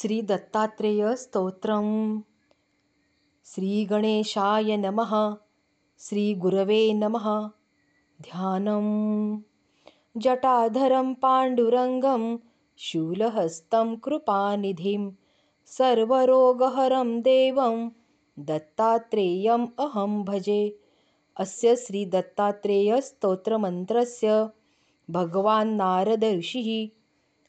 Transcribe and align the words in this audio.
श्रीदत्तात्रेयस्तोत्रम् 0.00 2.20
श्रीगणेशाय 3.44 4.76
नमः। 4.76 5.36
श्रीगुरवे 5.98 6.92
नमः। 6.92 7.50
ध्यानं 8.22 9.38
जटाधरं 10.16 11.14
पाण्डुरङ्गं 11.14 12.38
शूलहस्तं 12.76 13.96
कृपानिधिं 13.96 15.10
सर्वरोगहरं 15.66 17.20
देवं 17.20 17.90
दत्तात्रेयम् 18.38 19.66
अहं 19.78 20.24
भजे। 20.24 20.80
अस्य 21.36 21.76
श्रीदत्तात्रेयस्तोत्रमन्त्रस्य 21.76 24.48
भगवान् 25.10 25.76
नारदऋषिः। 25.76 26.88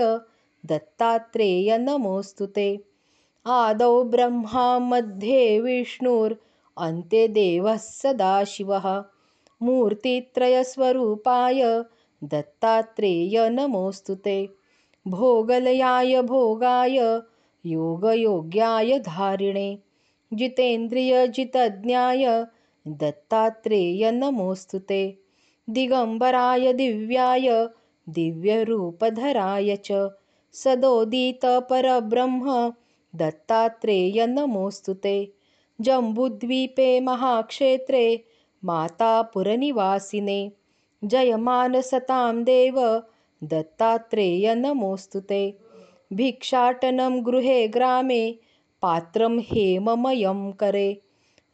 दत्तात्रेय 0.65 1.77
नमोऽस्तु 1.77 2.45
ते। 2.45 2.79
आदौ 3.45 4.03
ब्रह्मा 4.03 4.79
मध्ये 4.79 5.59
विष्णुरन्ते 5.59 7.27
देवः 7.27 7.77
सदाशिवः 7.77 9.03
मूर्तित्रयस्वरूपाय 9.61 11.83
दत्तात्रेय 12.23 13.49
नमोऽस्तु 13.49 14.15
ते। 14.15 14.49
भोगलयाय 15.07 16.21
भोगाय 16.21 16.97
योगयोग्याय 17.65 18.99
धारिणे। 18.99 19.77
जितेन्द्रियजितज्ञाय 20.33 22.45
दत्तात्रेय 22.87 24.11
नमोऽस्तु 24.11 24.79
ते 24.79 25.22
दिगम्बराय 25.69 26.73
दिव्याय 26.73 27.67
दिव्यरूपधराय 28.09 29.75
च। 29.75 30.09
सदोदितपरब्रह्म 30.53 32.71
दत्तात्रेय 33.15 34.25
नमोऽस्तु 34.25 34.93
ते। 34.93 35.33
जम्बुद्वीपे 35.81 36.99
महाक्षेत्रे 36.99 38.23
मातापुरनिवासिने 38.63 40.51
जयमानसतां 41.03 42.43
देव 42.43 43.01
दत्तात्रेय 43.43 44.55
नमोऽस्तु 44.55 45.19
ते। 45.19 45.59
भिक्षाटनं 46.13 47.25
गृहे 47.25 47.67
ग्रामे 47.67 48.35
पात्रं 48.81 49.39
हेममयं 49.39 50.51
करे। 50.51 51.01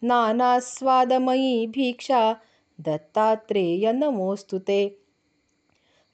नानास्वादमयी 0.04 1.68
भिक्षा 1.68 2.36
दत्तात्रेय 2.88 3.92
नमोऽस्तु 3.94 4.60
ते। 4.60 4.80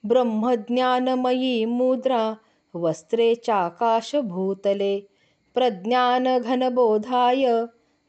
ब्रह्मज्ञानमयी 0.06 1.66
मुद्रा 1.66 2.38
वस्त्रे 2.76 3.36
चाकाशभूतले 3.36 4.94
प्रज्ञानघनबोधाय 5.56 7.46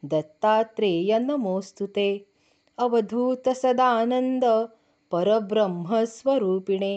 दत्तात्रेय 0.04 1.18
नमोऽस्तु 1.18 1.86
ते। 1.86 2.08
अवधूतसदानन्द 2.78 4.44
परब्रह्मस्वरूपिणे 5.12 6.94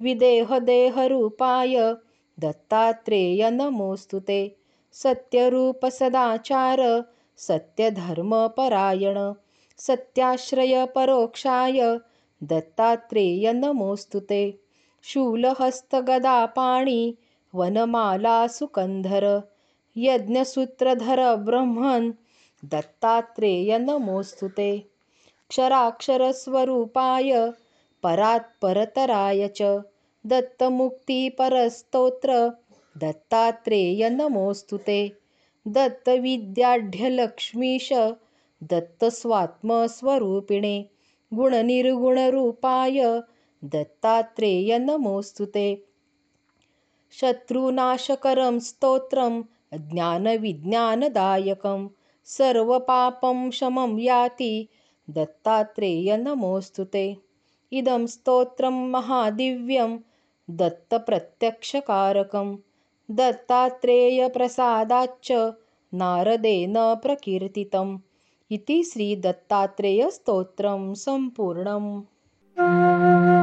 विदेहदेहरूपाय 0.00 1.76
दत्तात्रेय 2.44 3.50
नमोऽस्तु 3.50 4.20
ते। 4.20 4.40
सत्यरूपसदाचार 4.92 6.80
सत्यधर्मपरायण 7.36 9.18
सत्याश्रयपरोक्षाय 9.86 11.80
दत्तात्रेय 12.50 13.52
नमोऽस्तु 13.52 14.20
ते। 14.30 14.42
शूलहस्तगदापाणि 15.10 17.00
वनमालासुकन्धर 17.54 19.24
यज्ञसूत्रधर 19.96 21.20
ब्रह्मन् 21.48 22.08
दत्तात्रेय 22.72 23.70
नमोऽस्तु 23.78 24.48
ते। 24.58 24.70
क्षराक्षरस्वरूपाय 25.50 27.30
परात्परतराय 28.02 29.42
च 29.58 29.60
दत्तमुक्तिपरस्तोत्र 30.32 32.30
दत्तात्रेय 33.02 34.02
नमोऽस्तु 34.10 34.76
ते। 34.86 35.00
दत्तविद्याढ्यलक्ष्मीश 35.76 37.88
दत्तस्वात्मस्वरूपिणे 38.62 40.84
गुणनिर्गुणरूपाय 41.36 43.20
दत्तात्रेय 43.62 44.78
नमोऽस्तु 44.78 45.44
ते। 45.44 45.86
शत्रुनाशकरं 47.20 48.58
स्तोत्रं 48.58 49.42
ज्ञानविज्ञानदायकं 49.72 51.88
सर्वपापं 52.24 53.50
शमं 53.50 53.98
याति 53.98 54.66
दत्तात्रेय 55.08 56.16
नमोऽस्तु 56.16 56.84
ते। 56.84 57.16
इदं 57.72 58.06
स्तोत्रं 58.06 58.90
महादिव्यं 58.90 59.96
दत्तप्रत्यक्षकारकं 60.48 62.56
दत्तात्रेयप्रसादाच्च 63.10 65.32
नारदेन 65.92 66.78
प्रकीर्तितम् 66.78 67.98
इति 68.50 68.82
श्रीदत्तात्रेयस्तोत्रं 68.82 70.94
सम्पूर्णम्। 70.94 73.37